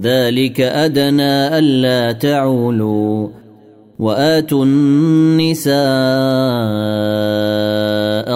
[0.00, 3.28] ذلك أدنى ألا تعولوا
[3.98, 5.76] وآتوا النساء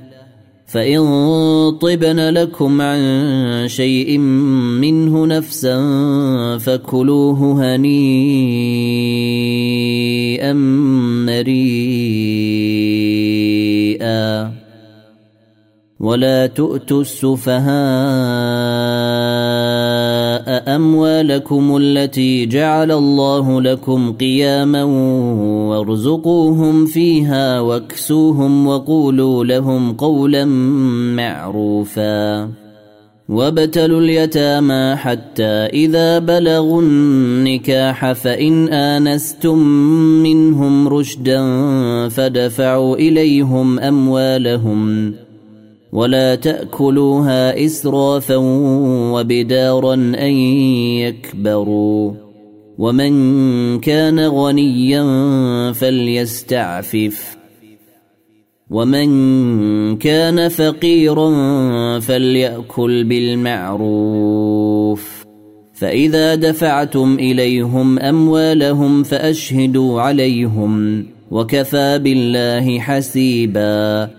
[0.70, 3.00] فان طبن لكم عن
[3.67, 5.78] شيء منه نفسا
[6.58, 8.20] فكلوه هنيئا
[11.25, 12.88] مريئا
[16.00, 17.69] ولا تؤتوا السفهاء
[20.75, 24.84] أموالكم التي جعل الله لكم قياما
[25.69, 30.46] وارزقوهم فيها واكسوهم وقولوا لهم قولا
[31.16, 32.50] معروفا
[33.29, 39.57] وابتلوا اليتامى حتى إذا بلغوا النكاح فإن آنستم
[40.23, 41.40] منهم رشدا
[42.09, 45.13] فدفعوا إليهم أموالهم
[45.91, 48.35] ولا تأكلوها إسرافا
[49.13, 50.31] وبدارا أن
[51.00, 52.13] يكبروا.
[52.77, 55.03] ومن كان غنيا
[55.72, 57.38] فليستعفف.
[58.69, 61.29] ومن كان فقيرا
[61.99, 65.25] فليأكل بالمعروف.
[65.73, 71.05] فإذا دفعتم إليهم أموالهم فأشهدوا عليهم.
[71.31, 74.19] وكفى بالله حسيبا.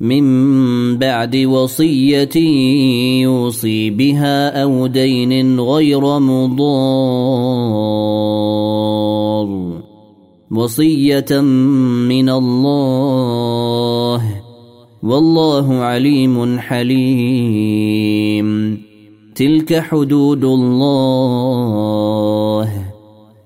[0.00, 2.36] من بعد وصية
[3.22, 6.70] يوصي بها أو دين غير مضار.
[10.50, 11.40] وصية
[12.08, 14.22] من الله.
[15.02, 18.10] والله عليم حليم.
[19.34, 22.29] تلك حدود الله.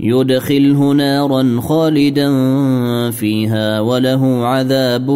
[0.00, 2.30] يدخله نارا خالدا
[3.10, 5.10] فيها وله عذاب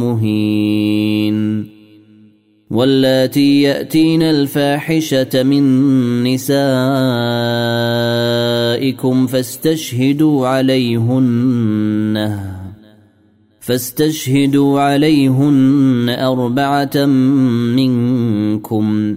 [0.00, 1.68] مهين.
[2.70, 5.64] واللاتي يأتين الفاحشة من
[6.24, 6.46] نسائكم
[9.26, 12.38] فاستشهدوا عليهن.
[13.60, 17.06] فاستشهدوا عليهن أربعة
[17.76, 19.16] منكم.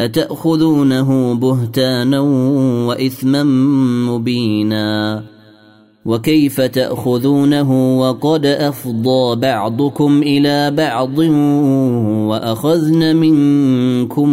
[0.00, 2.20] أتأخذونه بهتانا
[2.88, 3.42] وإثما
[4.12, 5.22] مبينا
[6.06, 11.18] وكيف تأخذونه وقد أفضى بعضكم إلى بعض
[12.28, 14.28] وأخذن منكم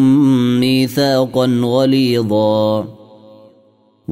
[0.60, 2.86] ميثاقا غليظا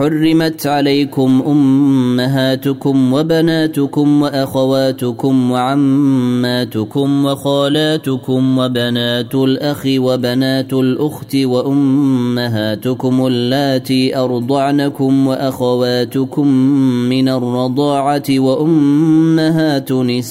[0.00, 16.48] حرمت عليكم أمهاتكم وبناتكم وأخواتكم وعماتكم وخالاتكم وبنات الأخ وبنات الأخت وأمهاتكم اللاتي أرضعنكم وأخواتكم
[17.08, 20.30] من الرضاعة وأمهات نسائكم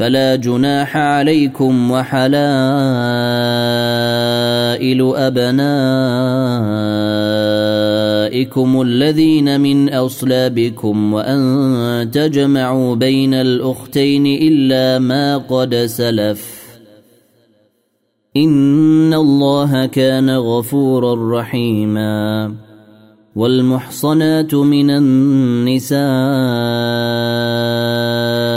[0.00, 2.20] فلا جناح عليكم وحلائل
[5.16, 5.80] أبنائكم
[8.82, 16.60] الذين من أصلابكم وأن تجمعوا بين الأختين إلا ما قد سلف.
[18.36, 22.54] إن الله كان غفورا رحيما.
[23.36, 26.00] والمحصنات من النساء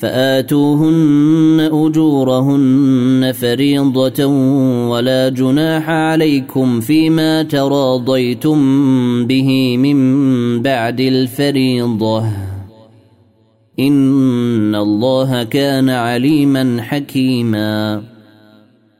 [0.00, 4.26] فآتوهن أجورهن فريضة
[4.90, 8.56] ولا جناح عليكم فيما تراضيتم
[9.26, 9.98] به من
[10.62, 12.24] بعد الفريضة.
[13.80, 18.02] إن الله كان عليما حكيما.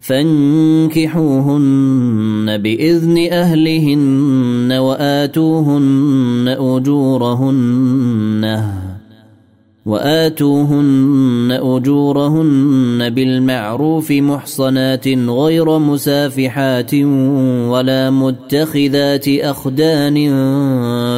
[0.00, 1.58] فانكحوهن
[2.58, 8.64] بإذن أهلهن وآتوهن أجورهن.
[9.86, 16.94] وآتوهن أجورهن بالمعروف محصنات غير مسافحات
[17.68, 20.32] ولا متخذات أخدان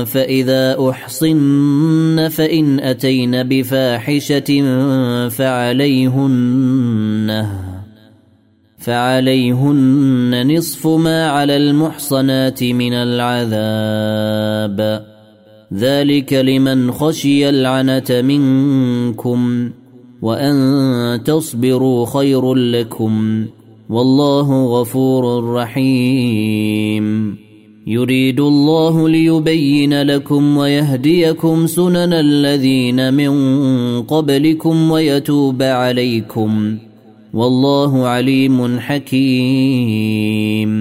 [0.04, 4.62] فإذا أحصن فإن أتين بفاحشة
[5.28, 7.46] فعليهن.
[8.82, 14.78] فعليهن نصف ما على المحصنات من العذاب.
[15.74, 19.70] ذلك لمن خشي العنة منكم
[20.22, 23.46] وأن تصبروا خير لكم.
[23.88, 27.36] والله غفور رحيم.
[27.86, 33.32] يريد الله ليبين لكم ويهديكم سنن الذين من
[34.02, 36.78] قبلكم ويتوب عليكم.
[37.34, 40.72] والله عليم حكيم.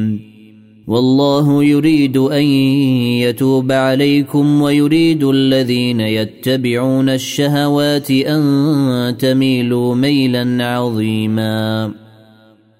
[0.88, 11.92] والله يريد أن يتوب عليكم ويريد الذين يتبعون الشهوات أن تميلوا ميلا عظيما.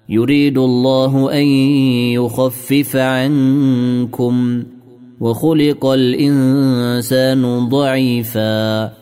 [0.08, 1.44] يريد الله أن
[2.12, 4.62] يخفف عنكم.
[5.20, 9.01] وخلق الإنسان ضعيفا.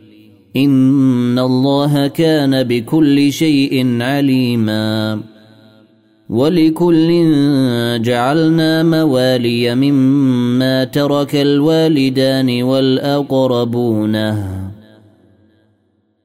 [0.55, 5.21] ان الله كان بكل شيء عليما
[6.29, 7.09] ولكل
[8.01, 14.35] جعلنا موالي مما ترك الوالدان والاقربون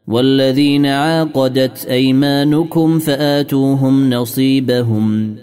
[0.06, 5.36] والذين عاقدت ايمانكم فاتوهم نصيبهم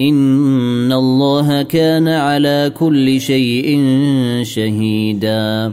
[0.00, 3.80] ان الله كان على كل شيء
[4.42, 5.72] شهيدا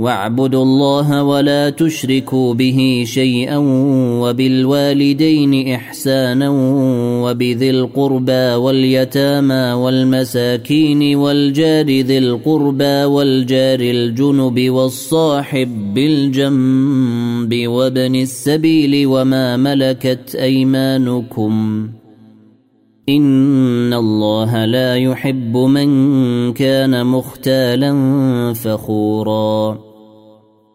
[0.00, 3.56] واعبدوا الله ولا تشركوا به شيئا
[4.22, 6.48] وبالوالدين إحسانا
[7.24, 20.34] وبذي القربى واليتامى والمساكين والجار ذي القربى والجار الجنب والصاحب بالجنب وابن السبيل وما ملكت
[20.34, 21.88] أيمانكم
[23.08, 25.90] إن الله لا يحب من
[26.52, 27.92] كان مختالا
[28.54, 29.89] فخورا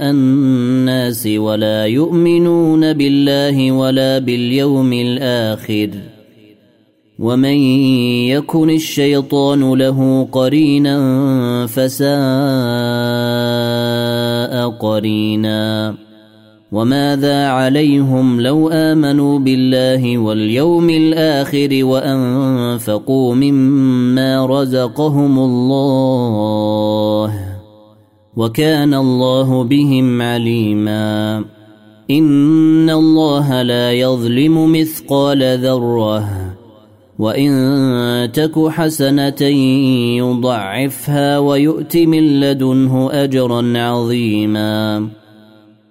[0.00, 5.90] الناس ولا يؤمنون بالله ولا باليوم الآخر.
[7.18, 7.56] ومن
[8.28, 10.96] يكن الشيطان له قرينا
[11.66, 12.10] فساء
[14.68, 15.94] قرينا.
[16.72, 27.49] وماذا عليهم لو آمنوا بالله واليوم الآخر وأنفقوا مما رزقهم الله؟
[28.36, 31.44] وكان الله بهم عليما.
[32.10, 36.56] إن الله لا يظلم مثقال ذرة
[37.18, 39.42] وإن تك حسنة
[40.18, 45.08] يضعفها ويؤت من لدنه أجرا عظيما.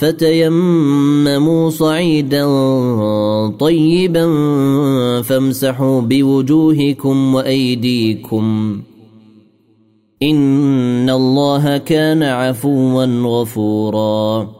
[0.00, 2.46] فتيمموا صعيدا
[3.48, 4.26] طيبا
[5.22, 8.80] فامسحوا بوجوهكم وأيديكم.
[10.22, 14.59] إن الله كان عفوا غفورا.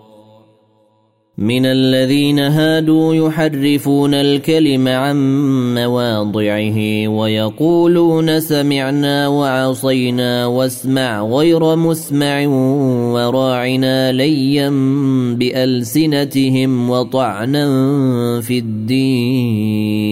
[1.41, 5.17] من الذين هادوا يحرفون الكلم عن
[5.75, 12.47] مواضعه ويقولون سمعنا وعصينا واسمع غير مسمع
[13.13, 14.69] وراعنا ليا
[15.35, 17.65] بألسنتهم وطعنا
[18.41, 20.11] في الدين.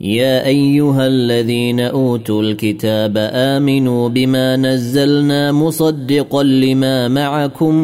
[0.00, 7.74] يا أيها الذين أوتوا الكتاب آمنوا بما نزلنا مصدقا لما معكم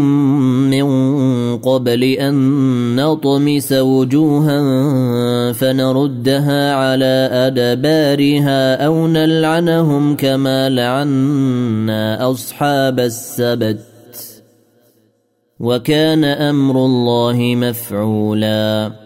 [0.70, 0.86] من
[1.58, 2.36] قبل أن
[2.96, 4.62] نطمس وجوها
[5.52, 13.80] فنردها على أدبارها أو نلعنهم كما لعنا أصحاب السبت
[15.60, 19.05] وكان أمر الله مفعولا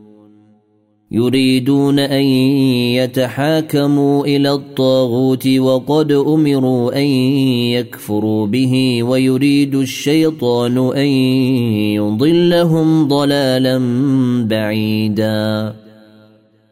[1.13, 2.23] يريدون أن
[2.95, 7.05] يتحاكموا إلى الطاغوت وقد أمروا أن
[7.75, 11.07] يكفروا به ويريد الشيطان أن
[11.95, 13.79] يضلهم ضلالا
[14.47, 15.73] بعيدا.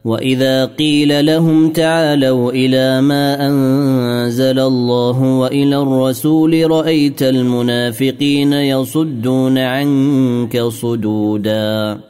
[0.04, 12.09] وإذا قيل لهم تعالوا إلى ما أنزل الله وإلى الرسول رأيت المنافقين يصدون عنك صدودا.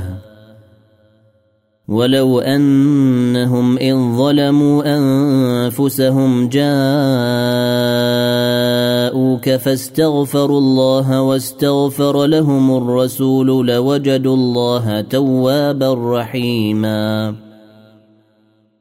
[1.91, 6.69] ولو أنهم ان ظلموا أنفسهم جاءوك
[9.49, 17.35] فاستغفروا الله واستغفر لهم الرسول لوجدوا الله توابا رحيما.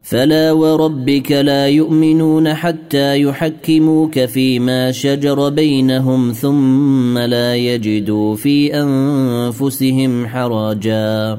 [0.03, 11.39] فلا وربك لا يؤمنون حتى يحكموك فيما شجر بينهم ثم لا يجدوا في أنفسهم حرجا.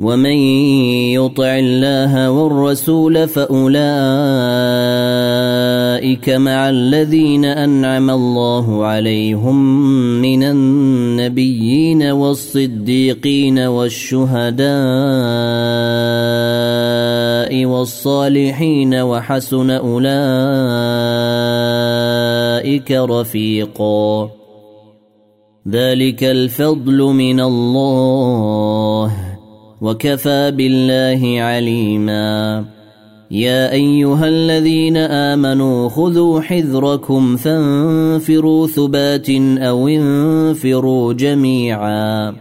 [0.00, 0.38] ومن
[1.12, 3.80] يطع الله والرسول فاولئك
[6.28, 9.82] مع الذين انعم الله عليهم
[10.22, 14.70] من النبيين والصديقين والشهداء
[17.66, 20.10] والصالحين وحسن اولئك
[22.92, 24.30] رفيقا
[25.68, 28.79] ذلك الفضل من الله
[29.80, 32.64] وكفى بالله عليما.
[33.30, 42.34] يا أيها الذين آمنوا خذوا حذركم فانفروا ثبات أو انفروا جميعا.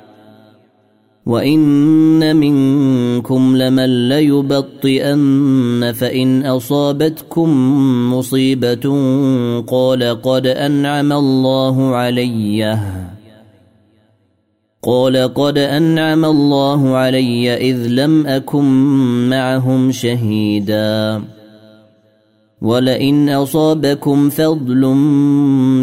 [1.26, 7.50] وإن منكم لمن ليبطئن فإن أصابتكم
[8.14, 8.94] مصيبة
[9.68, 12.80] قال قد أنعم الله عليّ.
[14.90, 18.66] قال قد أنعم الله علي إذ لم أكن
[19.30, 21.22] معهم شهيدا.
[22.62, 24.86] ولئن أصابكم فضل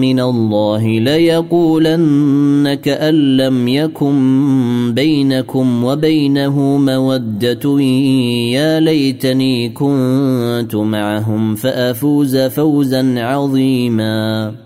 [0.01, 7.81] من الله ليقولن كان لم يكن بينكم وبينه مودة.
[8.51, 14.66] يا ليتني كنت معهم فأفوز فوزا عظيما.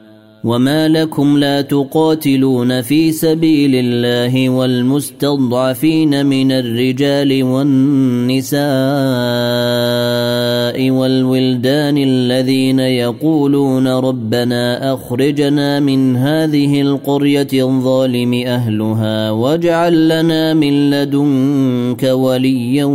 [0.43, 8.61] وما لكم لا تقاتلون في سبيل الله والمستضعفين من الرجال والنساء
[10.91, 22.85] والولدان الذين يقولون ربنا اخرجنا من هذه القريه الظالم اهلها واجعل لنا من لدنك وليا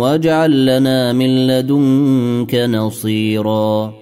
[0.00, 4.01] واجعل لنا من لدنك نصيرا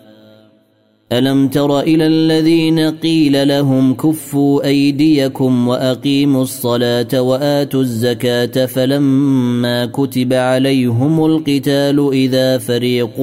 [1.11, 11.25] ألم تر إلى الذين قيل لهم كفوا أيديكم وأقيموا الصلاة وآتوا الزكاة فلما كتب عليهم
[11.25, 13.19] القتال إذا فريق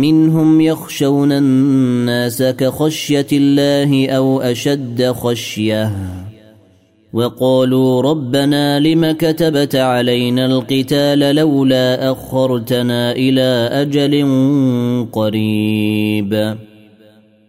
[0.00, 5.92] منهم يخشون الناس كخشية الله أو أشد خشية
[7.12, 14.26] وقالوا ربنا لم كتبت علينا القتال لولا أخرتنا إلى أجل
[15.12, 16.56] قريب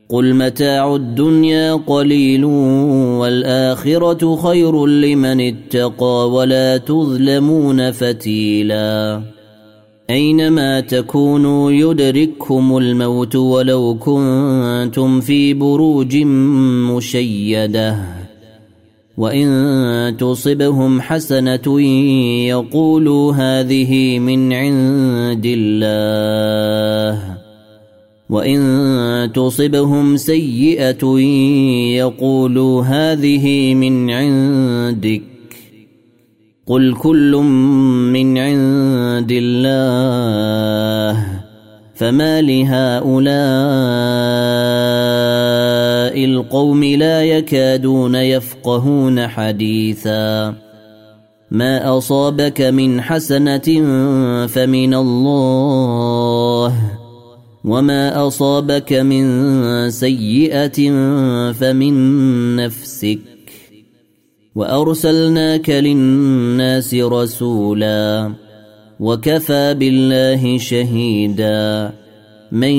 [0.10, 9.22] قل متاع الدنيا قليل والاخره خير لمن اتقى ولا تظلمون فتيلا
[10.10, 16.18] اينما تكونوا يدرككم الموت ولو كنتم في بروج
[16.96, 17.98] مشيده
[19.18, 21.82] وان تصبهم حسنه
[22.50, 27.35] يقولوا هذه من عند الله
[28.30, 31.20] وان تصبهم سيئه
[31.98, 35.22] يقولوا هذه من عندك
[36.68, 37.32] قل كل
[38.14, 41.46] من عند الله
[41.96, 43.26] فما لهؤلاء
[46.26, 50.56] القوم لا يكادون يفقهون حديثا
[51.52, 53.68] ما اصابك من حسنه
[54.48, 56.74] فمن الله
[57.66, 59.26] وما اصابك من
[59.90, 60.92] سيئه
[61.52, 61.96] فمن
[62.56, 63.20] نفسك
[64.56, 68.34] وارسلناك للناس رسولا
[69.00, 71.92] وكفى بالله شهيدا
[72.52, 72.76] من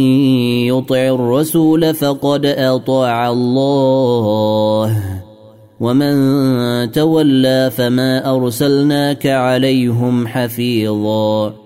[0.71, 5.03] يطع الرسول فقد اطاع الله
[5.81, 6.17] ومن
[6.93, 11.66] تولى فما ارسلناك عليهم حفيظا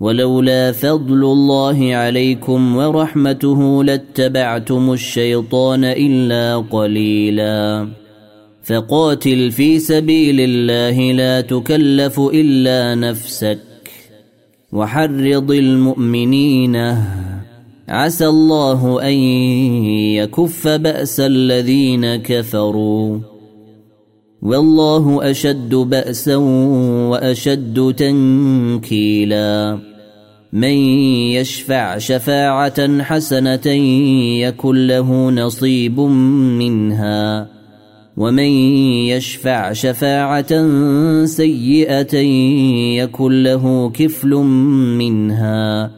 [0.00, 7.88] ولولا فضل الله عليكم ورحمته لاتبعتم الشيطان إلا قليلا.
[8.62, 13.58] فقاتل في سبيل الله لا تكلف إلا نفسك.
[14.72, 16.76] وحرض المؤمنين.
[17.88, 19.14] عسى الله أن
[20.14, 23.18] يكف بأس الذين كفروا.
[24.42, 26.36] والله أشد بأسا
[27.10, 29.87] وأشد تنكيلا.
[30.52, 30.72] من
[31.32, 33.66] يشفع شفاعة حسنة
[34.40, 37.48] يكن له نصيب منها.
[38.16, 38.48] ومن
[39.08, 40.66] يشفع شفاعة
[41.24, 42.16] سيئة
[42.96, 44.34] يكن له كفل
[44.98, 45.90] منها.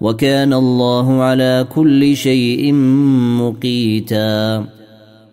[0.00, 2.72] وكان الله على كل شيء
[3.40, 4.64] مقيتا.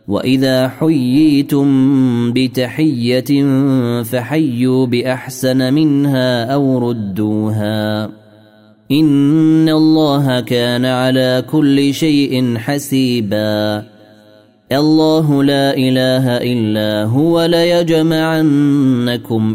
[0.08, 3.44] وإذا حييتم بتحية
[4.04, 8.23] فحيوا بأحسن منها أو ردوها.
[8.94, 13.94] ان الله كان على كل شيء حسيبا.
[14.72, 18.74] الله لا اله الا هو ليجمعنكم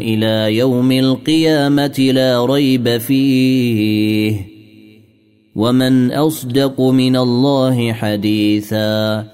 [0.01, 4.35] إلى يوم القيامه لا ريب فيه
[5.55, 9.25] ومن اصدق من الله حديثا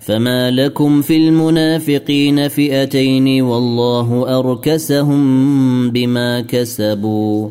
[0.00, 7.50] فما لكم في المنافقين فئتين والله اركسهم بما كسبوا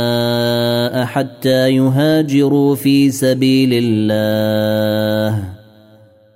[0.93, 5.43] حتى يهاجروا في سبيل الله.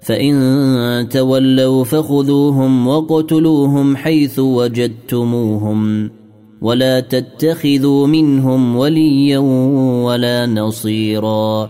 [0.01, 6.11] فإن تولوا فخذوهم وقتلوهم حيث وجدتموهم
[6.61, 9.37] ولا تتخذوا منهم وليا
[10.05, 11.69] ولا نصيرا.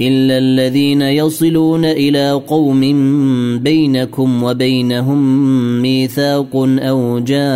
[0.00, 2.80] إلا الذين يصلون إلى قوم
[3.62, 5.22] بينكم وبينهم
[5.82, 7.46] ميثاق أو جاءوكم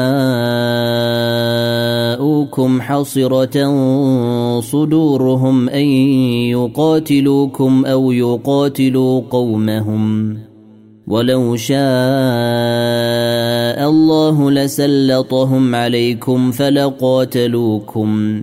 [2.80, 3.66] حصرة
[4.60, 5.84] صدورهم أن
[6.50, 10.36] يقاتلوكم أو يقاتلوا قومهم
[11.06, 11.80] ولو شاء
[13.90, 18.42] الله لسلطهم عليكم فلقاتلوكم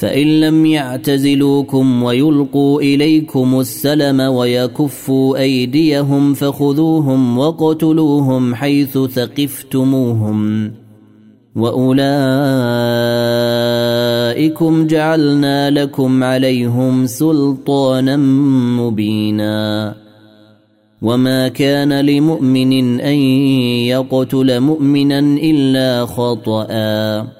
[0.00, 10.72] فإن لم يعتزلوكم ويلقوا إليكم السلم ويكفوا أيديهم فخذوهم وقتلوهم حيث ثقفتموهم
[11.56, 12.06] وأولئكم
[14.86, 18.16] جعلنا لكم عليهم سلطانا
[18.80, 19.94] مبينا
[21.02, 23.16] وما كان لمؤمن أن
[23.88, 27.39] يقتل مؤمنا إلا خطأً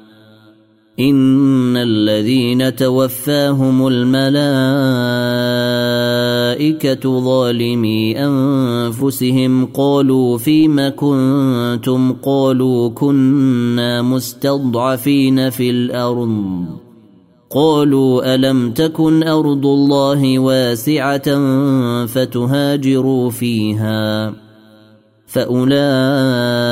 [0.99, 4.29] ان الذين توفاهم الملائكه
[7.19, 16.65] ظالمي انفسهم قالوا فيم كنتم قالوا كنا مستضعفين في الأرض
[17.49, 21.25] قالوا الم تكن ارض الله واسعه
[22.05, 24.33] فتهاجروا فيها
[25.25, 26.71] فاولئك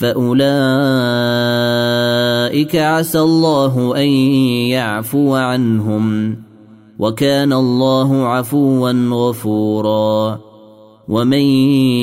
[0.00, 0.56] فأولئك
[2.76, 4.08] عسى الله أن
[4.72, 6.36] يعفو عنهم
[6.98, 10.40] وكان الله عفوا غفورا.
[11.08, 11.42] ومن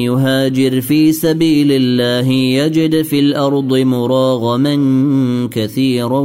[0.06, 4.76] يهاجر في سبيل الله يجد في الأرض مراغما
[5.52, 6.24] كثيرا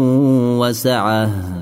[0.59, 1.62] وسعه.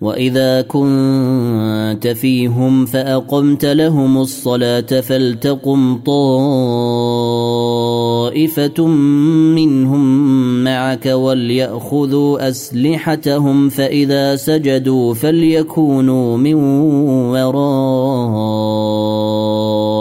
[0.00, 5.96] واذا كنت فيهم فاقمت لهم الصلاه فلتقم
[8.36, 8.86] طائفه
[9.56, 16.54] منهم معك ولياخذوا اسلحتهم فاذا سجدوا فليكونوا من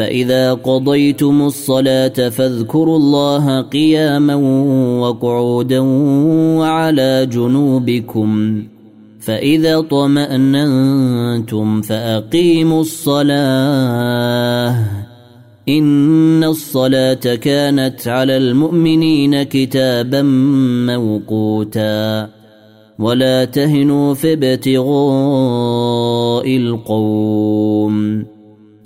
[0.00, 4.34] فإذا قضيتم الصلاة فاذكروا الله قياما
[5.00, 5.80] وقعودا
[6.58, 8.62] وعلى جنوبكم.
[9.20, 14.74] فإذا طمأننتم فأقيموا الصلاة.
[15.68, 20.22] إن الصلاة كانت على المؤمنين كتابا
[20.86, 22.28] موقوتا.
[22.98, 24.86] ولا تهنوا في ابتغاء
[26.56, 28.24] القوم.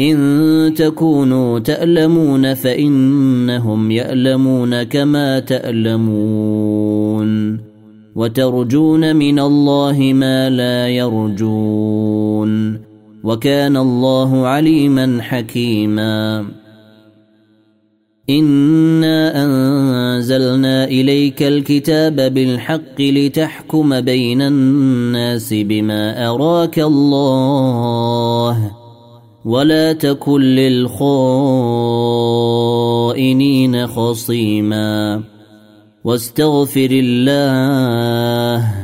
[0.01, 7.25] إن تكونوا تألمون فإنهم يألمون كما تألمون
[8.15, 12.81] وترجون من الله ما لا يرجون
[13.25, 16.45] وكان الله عليما حكيما
[18.31, 28.84] إنا أنزلنا إليك الكتاب بالحق لتحكم بين الناس بما أراك الله
[29.45, 31.07] ولا تكن للخائنين
[33.87, 35.23] خصيما
[36.05, 38.75] واستغفر الله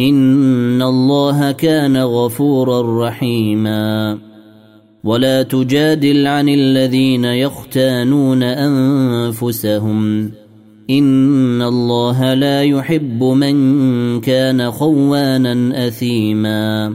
[0.00, 4.18] إن الله كان غفورا رحيما
[5.04, 10.30] ولا تجادل عن الذين يختانون أنفسهم
[10.90, 16.94] إن الله لا يحب من كان خوانا أثيما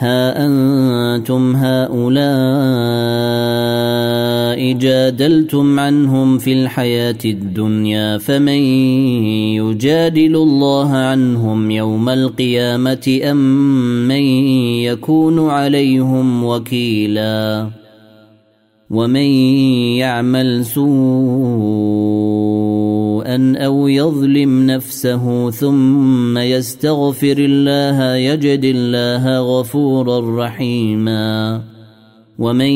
[0.00, 2.18] ها أنتم هؤلاء
[4.72, 8.62] جادلتم عنهم في الحياة الدنيا فمن
[9.58, 13.36] يجادل الله عنهم يوم القيامة أم
[14.08, 14.22] من
[14.82, 17.68] يكون عليهم وكيلا
[18.90, 19.26] ومن
[19.98, 22.08] يعمل سوءا
[23.56, 31.62] أو يظلم نفسه ثم يستغفر الله يجد الله غفورا رحيما.
[32.38, 32.70] ومن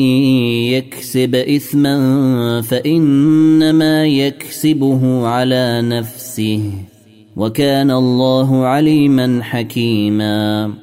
[0.75, 6.71] يكسب اثما فإنما يكسبه على نفسه.
[7.35, 10.82] وكان الله عليما حكيما.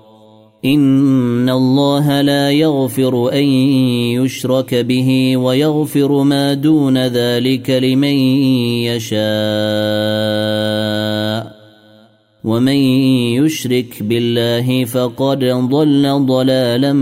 [0.65, 3.43] إن الله لا يغفر أن
[4.23, 8.17] يشرك به ويغفر ما دون ذلك لمن
[8.85, 9.21] يشاء.
[12.43, 12.75] ومن
[13.41, 16.93] يشرك بالله فقد ضل ضلالا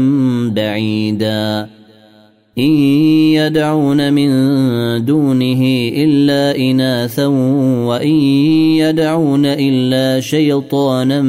[0.56, 1.70] بعيدا.
[2.58, 2.72] إن
[3.34, 4.30] يدعون من
[5.06, 5.62] دونه
[5.94, 7.26] إلا إناثا
[7.86, 8.16] وإن
[8.76, 11.22] يدعون إلا شيطانا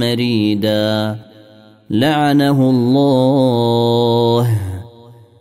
[0.00, 1.23] مريدا.
[1.90, 4.60] لعنه الله.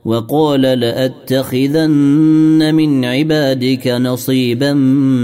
[0.06, 4.74] وقال لأتخذن من عبادك نصيبا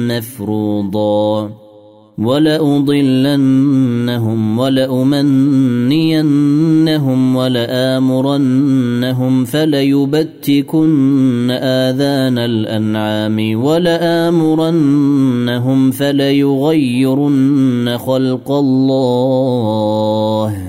[0.09, 1.49] مفروضا.
[2.19, 14.71] ولأضلنهم ولأمنينهم ولآمرنهم فليبتكن آذان الأنعام ولآمرنهم
[15.91, 20.68] فليغيرن خلق الله.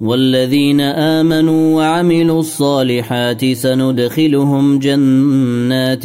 [0.00, 6.02] والذين آمنوا وعملوا الصالحات سندخلهم جنات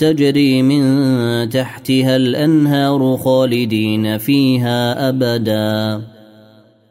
[0.00, 0.82] تجري من
[1.48, 6.00] تحتها الأنهار خالدين فيها أبدا.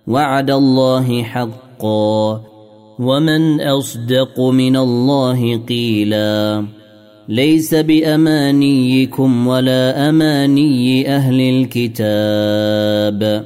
[0.07, 2.41] وعد الله حقا.
[2.99, 6.65] ومن أصدق من الله قيلا.
[7.29, 13.45] ليس بأمانيكم ولا أماني أهل الكتاب.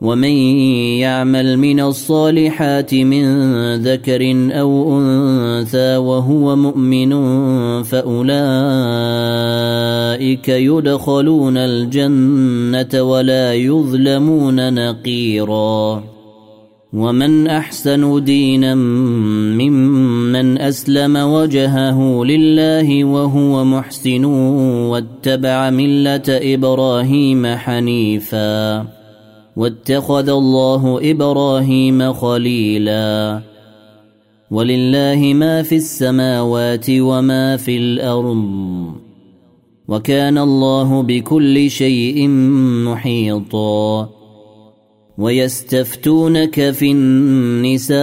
[0.00, 0.30] ومن
[1.02, 3.24] يعمل من الصالحات من
[3.74, 7.12] ذكر أو انثى وهو مؤمن
[7.82, 8.38] فاولئك
[10.48, 16.04] يدخلون الجنه ولا يظلمون نقيرا
[16.92, 18.74] ومن احسن دينا
[19.54, 28.97] ممن اسلم وجهه لله وهو محسن واتبع مله إبراهيم حنيفا
[29.58, 33.40] واتخذ الله إبراهيم خليلا.
[34.50, 38.44] ولله ما في السماوات وما في الأرض.
[39.88, 42.28] وكان الله بكل شيء
[42.84, 44.08] محيطا.
[45.18, 48.00] ويستفتونك في النساء.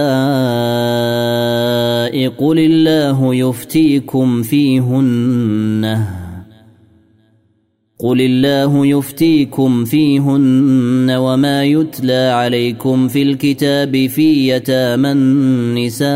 [2.28, 6.25] قل الله يفتيكم فيهن.
[7.98, 16.06] قل الله يفتيكم فيهن وما يتلى عليكم في الكتاب في يتامى النساء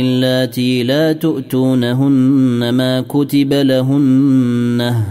[0.00, 5.02] اللاتي لا تؤتونهن ما كتب لهن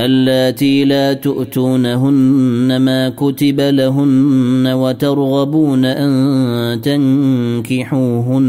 [0.00, 8.48] اللاتي لا تؤتونهن ما كتب لهن وترغبون ان تنكحوهن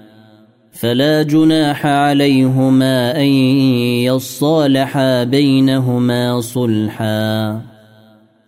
[0.81, 3.27] فلا جناح عليهما أن
[4.01, 7.61] يصالحا بينهما صلحا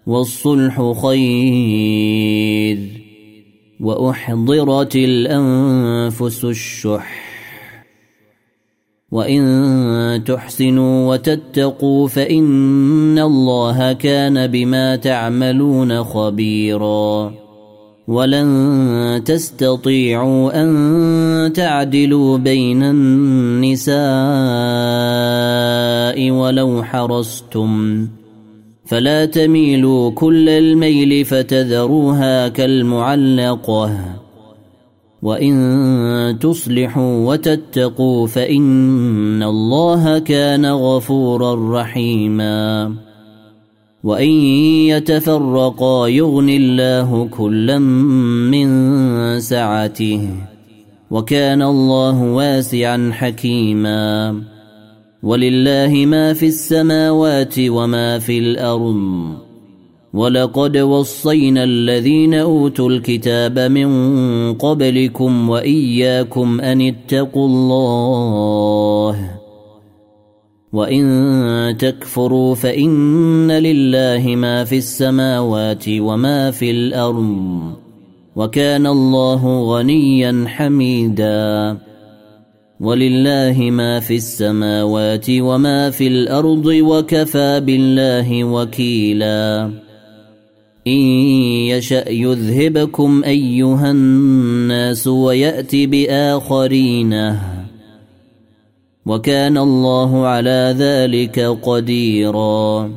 [0.07, 2.77] والصلح خير.
[3.79, 7.23] وأحضرت الأنفس الشح.
[9.11, 17.42] وإن تحسنوا وتتقوا فإن الله كان بما تعملون خبيرا.
[18.07, 23.95] ولن تستطيعوا أن تعدلوا بين النساء
[26.31, 28.07] ولو حرصتم.
[28.85, 33.99] فلا تميلوا كل الميل فتذروها كالمعلقة.
[35.21, 42.93] وإن تصلحوا وتتقوا فإن الله كان غفورا رحيما.
[44.03, 44.29] وان
[44.91, 50.29] يتفرقا يغن الله كلا من سعته
[51.11, 54.41] وكان الله واسعا حكيما
[55.23, 59.37] ولله ما في السماوات وما في الأرض
[60.13, 63.89] ولقد وصينا الذين اوتوا الكتاب من
[64.53, 69.42] قبلكم واياكم ان اتقوا الله
[70.73, 77.73] وان تكفروا فان لله ما في السماوات وما في الأرض
[78.35, 81.77] وكان الله غنيا حميدا
[82.79, 89.71] ولله ما في السماوات وما في الأرض وكفى بالله وكيلا
[90.87, 91.01] ان
[91.69, 97.13] يشا يذهبكم ايها الناس ويات باخرين
[99.05, 102.91] وكان الله على ذلك قديرا.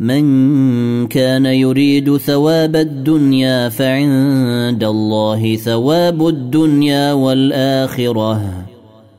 [0.00, 8.42] من كان يريد ثواب الدنيا فعند الله ثواب الدنيا والآخرة.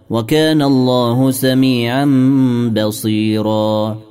[0.09, 2.05] وكان الله سميعا
[2.76, 4.11] بصيرا.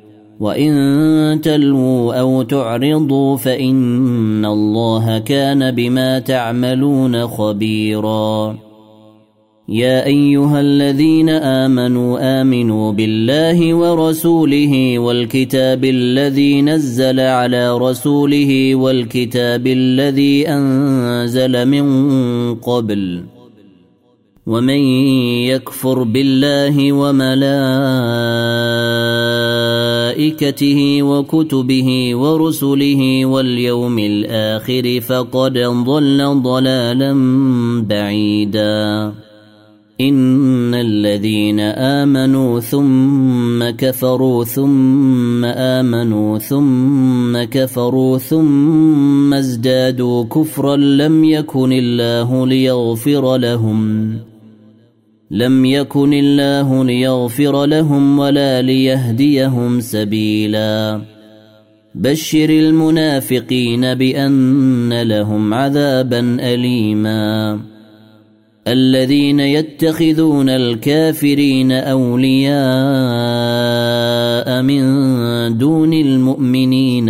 [0.41, 8.57] وان تلووا أو تعرضوا فان الله كان بما تعملون خبيرا.
[9.69, 21.65] يا ايها الذين امنوا امنوا بالله ورسوله والكتاب الذي نزل على رسوله والكتاب الذي انزل
[21.67, 21.85] من
[22.55, 23.23] قبل
[24.47, 24.79] ومن
[25.53, 27.41] يكفر بالله وملائكته
[31.03, 37.13] وكتبه ورسله واليوم الآخر فقد ضل ضلالا
[37.81, 39.11] بعيدا.
[40.01, 52.47] إن الذين آمنوا ثم كفروا ثم آمنوا ثم كفروا ثم ازدادوا كفرا لم يكن الله
[52.47, 54.30] ليغفر لهم.
[55.33, 61.01] لم يكن الله ليغفر لهم ولا ليهديهم سبيلا.
[61.95, 67.59] بشر المنافقين بأن لهم عذابا اليما.
[68.67, 72.51] الذين يتخذون الكافرين أولياء
[74.61, 77.09] من دون المؤمنين.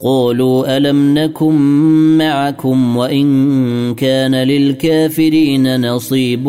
[0.00, 1.54] قالوا ألم نكن
[2.18, 6.46] معكم وإن كان للكافرين نصيب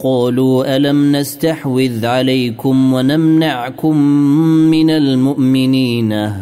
[0.00, 3.96] قالوا ألم نستحوذ عليكم ونمنعكم
[4.70, 6.32] من المؤمنين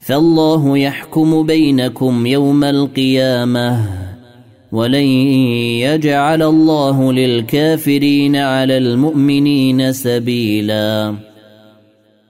[0.00, 3.84] فالله يحكم بينكم يوم القيامة
[4.72, 5.06] ولن
[5.84, 11.14] يجعل الله للكافرين على المؤمنين سبيلا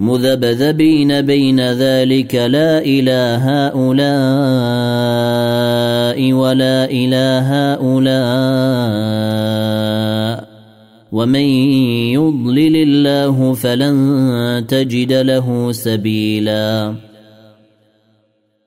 [0.00, 3.92] مذبذبين بين ذلك لا إلى هؤلاء
[6.32, 8.10] ولا إلى هؤلاء
[11.12, 11.44] ومن
[12.16, 16.94] يضلل الله فلن تجد له سبيلا.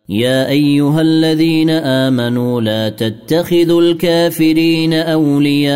[0.10, 5.74] يا أيها الذين آمنوا لا تتخذوا الكافرين أولياء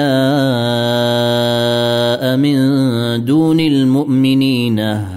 [2.38, 2.56] من
[3.26, 5.17] دون المؤمنين.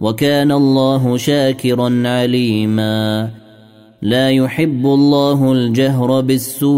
[0.00, 3.30] وكان الله شاكرا عليما.
[4.02, 6.74] لا يحب الله الجهر بالسوء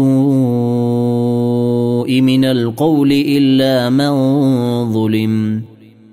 [2.21, 4.11] من القول إلا من
[4.93, 5.61] ظلم.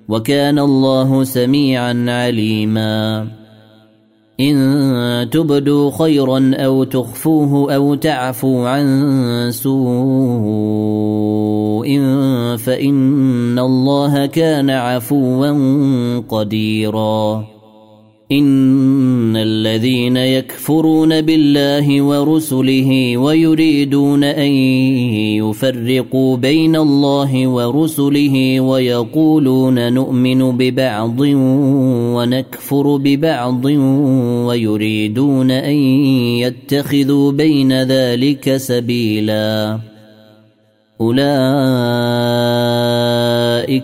[0.09, 3.26] وكان الله سميعا عليما.
[4.41, 9.85] إن تبدوا خيرا أو تخفوه أو تعفوا عن سوء
[12.57, 17.53] فإن الله كان عفوا قديرا
[18.32, 24.50] إن الذين يكفرون بالله ورسله ويريدون أن
[25.44, 31.20] يفرقوا بين الله ورسله ويقولون نؤمن ببعض
[32.16, 33.64] ونكفر ببعض
[34.46, 35.74] ويريدون أن
[36.40, 39.78] يتخذوا بين ذلك سبيلا.
[41.00, 41.22] أولئك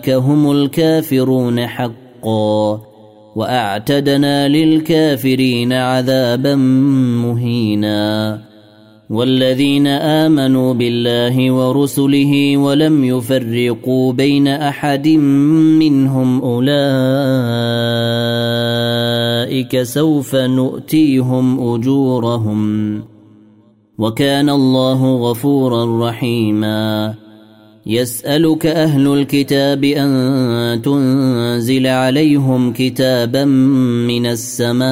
[0.09, 2.90] هم الكافرون حقا.
[3.35, 6.55] وأعتدنا للكافرين عذابا
[7.25, 8.41] مهينا.
[9.09, 15.07] والذين آمنوا بالله ورسله ولم يفرقوا بين أحد
[15.79, 16.71] منهم أولئك
[19.81, 23.01] سوف نؤتيهم أجورهم.
[23.97, 27.20] وكان الله غفورا رحيما.
[27.85, 34.91] يسألك أهل الكتاب أن تنزل عليهم كتابا من السماء.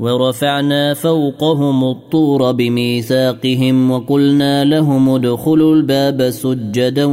[0.00, 7.04] ورفعنا فوقهم الطور بميثاقهم وقلنا لهم ادخلوا الباب سجدا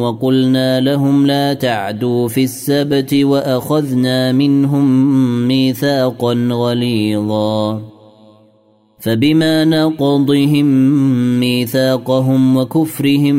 [0.00, 4.86] وقلنا لهم لا تعدوا في السبت وأخذنا منهم
[5.48, 7.82] ميثاقا غليظا.
[8.98, 10.66] فبما نقضهم
[11.40, 13.36] ميثاقهم وكفرهم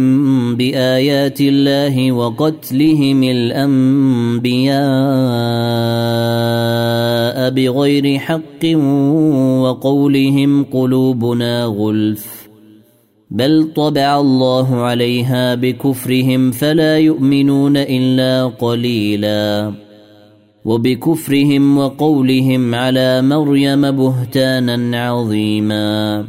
[0.56, 4.78] بآيات الله وقتلهم الأنبياء
[7.50, 8.47] بغير حق
[9.62, 12.48] وقولهم قلوبنا غلف
[13.32, 19.88] بل طبع الله عليها بكفرهم فلا يؤمنون إلا قليلاً
[20.68, 26.26] وبكفرهم وقولهم على مريم بهتانا عظيما.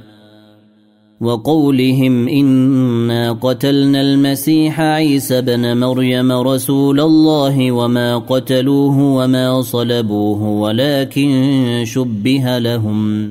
[1.21, 12.59] وقولهم إنا قتلنا المسيح عيسى بن مريم رسول الله وما قتلوه وما صلبوه ولكن شبه
[12.59, 13.31] لهم.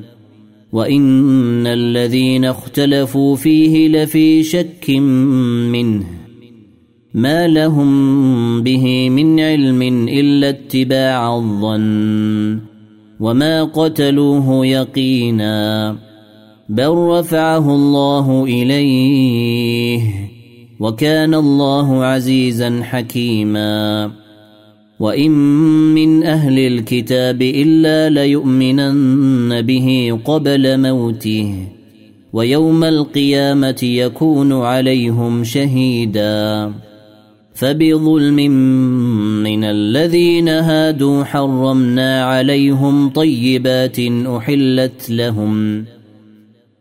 [0.72, 4.90] وإن الذين اختلفوا فيه لفي شك
[5.70, 6.04] منه.
[7.14, 12.58] ما لهم به من علم إلا اتباع الظن.
[13.20, 16.07] وما قتلوه يقينا.
[16.68, 20.02] بل رفعه الله اليه
[20.80, 24.10] وكان الله عزيزا حكيما
[25.00, 25.30] وان
[25.94, 31.54] من أهل الكتاب الا ليؤمنن به قبل موته
[32.32, 36.72] ويوم القيامه يكون عليهم شهيدا
[37.54, 38.36] فبظلم
[39.42, 45.84] من الذين هادوا حرمنا عليهم طيبات احلت لهم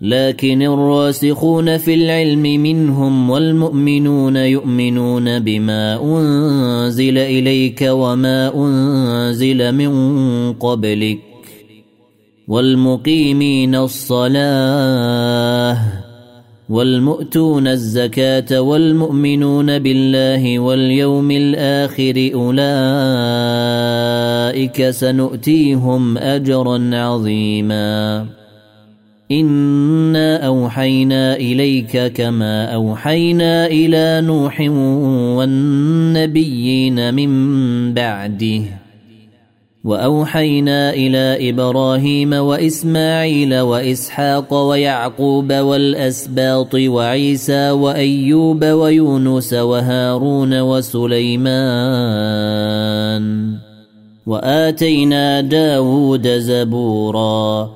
[0.00, 11.18] لكن الراسخون في العلم منهم والمؤمنون يؤمنون بما أنزل إليك وما أنزل من قبلك
[12.48, 14.36] والمقيمين الصلاة
[16.68, 22.80] والمؤتون الزكاة والمؤمنون بالله واليوم الآخر أولئك
[24.90, 28.26] سنؤتيهم أجرا عظيما
[29.32, 34.60] انا اوحينا اليك كما اوحينا إلى نوح
[35.38, 38.62] والنبيين من بعده
[39.84, 51.96] واوحينا إلى إبراهيم واسماعيل واسحاق ويعقوب والاسباط وعيسى وايوب ويونس وهارون وسليمان
[54.26, 57.75] واتينا داود زبورا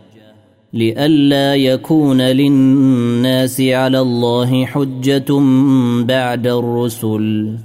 [0.73, 5.39] لئلا يكون للناس على الله حجة
[6.03, 7.55] بعد الرسل.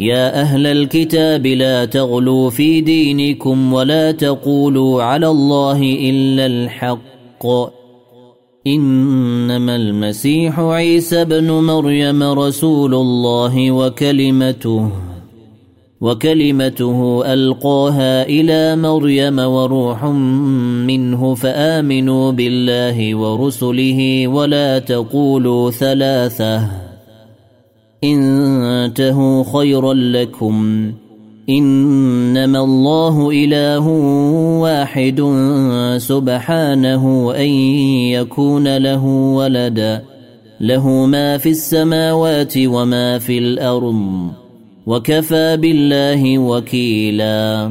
[0.00, 7.46] يا أهل الكتاب لا تغلوا في دينكم ولا تقولوا على الله إلا الحق.
[8.66, 14.90] إنما المسيح عيسى ابن مريم رسول الله وكلمته
[16.00, 20.04] وكلمته ألقاها إلى مريم وروح
[20.86, 26.89] منه فآمنوا بالله ورسله ولا تقولوا ثلاثة.
[28.04, 30.92] انتهوا خيرا لكم.
[31.48, 33.88] إنما الله إله
[34.60, 35.22] واحد
[35.96, 37.48] سبحانه أن
[38.10, 40.02] يكون له ولدا.
[40.60, 44.30] له ما في السماوات وما في الأرض.
[44.86, 47.70] وكفى بالله وكيلا.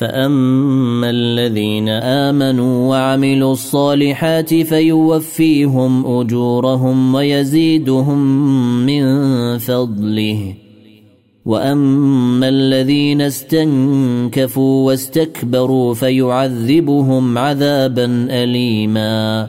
[0.00, 8.20] فاما الذين امنوا وعملوا الصالحات فيوفيهم اجورهم ويزيدهم
[8.86, 9.04] من
[9.58, 10.54] فضله
[11.44, 19.48] واما الذين استنكفوا واستكبروا فيعذبهم عذابا اليما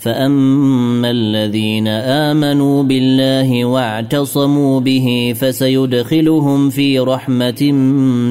[0.00, 7.72] فاما الذين امنوا بالله واعتصموا به فسيدخلهم في رحمه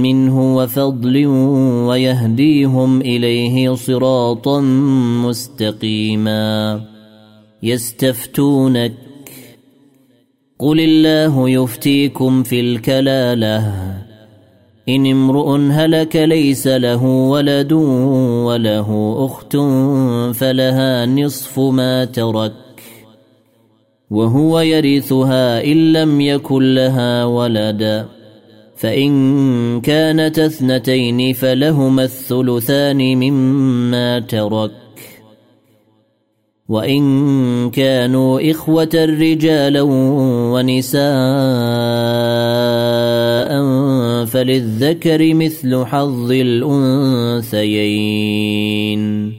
[0.02, 1.26] منه وفضل
[1.88, 4.62] ويهديهم اليه صراطا
[5.26, 6.82] مستقيما
[7.64, 8.94] يستفتونك
[10.60, 14.07] قل الله يفتيكم في الكلاله
[14.90, 17.74] إن امرؤ هلك ليس له ولد
[18.44, 19.58] وله أخت
[20.38, 22.54] فلها نصف ما ترك
[24.10, 28.06] وهو يرثها إن لم يكن لها ولد
[28.76, 34.72] فإن كانت اثنتين فلهما الثلثان مما ترك
[36.70, 39.82] وإن كانوا إخوة رجالا
[40.52, 41.08] ونساء
[44.26, 46.32] فللذكر مثل حظ
[47.52, 49.34] الانثيين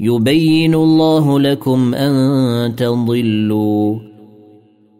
[0.00, 3.98] يبين الله لكم ان تضلوا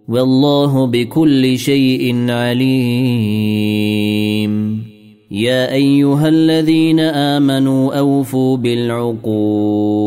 [0.09, 3.77] والله بكل شيء عليم
[5.31, 10.07] يا ايها الذين امنوا اوفوا بالعقود